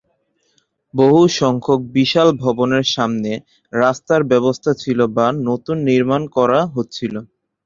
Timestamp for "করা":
6.37-6.59